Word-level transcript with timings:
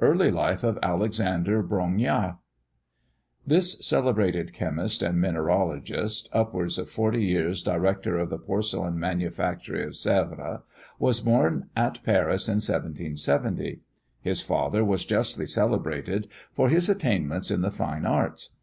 EARLY 0.00 0.32
LIFE 0.32 0.64
OF 0.64 0.76
ALEXANDER 0.82 1.62
BRONGNIART. 1.62 2.38
This 3.46 3.78
celebrated 3.86 4.52
chemist 4.52 5.04
and 5.04 5.20
mineralogist, 5.20 6.28
upwards 6.32 6.78
of 6.78 6.90
forty 6.90 7.22
years 7.24 7.62
director 7.62 8.18
of 8.18 8.28
the 8.28 8.40
porcelain 8.40 8.98
manufactory 8.98 9.84
of 9.84 9.92
Sèvres, 9.92 10.62
was 10.98 11.20
born 11.20 11.68
at 11.76 12.02
Paris 12.02 12.48
in 12.48 12.56
1770. 12.56 13.82
His 14.20 14.42
father 14.42 14.84
was 14.84 15.04
justly 15.04 15.46
celebrated 15.46 16.26
for 16.50 16.68
his 16.68 16.88
attainments 16.88 17.52
in 17.52 17.60
the 17.60 17.70
fine 17.70 18.04
arts. 18.04 18.56